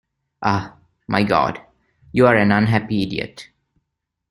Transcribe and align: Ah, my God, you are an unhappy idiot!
Ah, 0.41 0.77
my 1.07 1.21
God, 1.23 1.61
you 2.11 2.25
are 2.25 2.33
an 2.35 2.51
unhappy 2.51 3.03
idiot! 3.03 3.49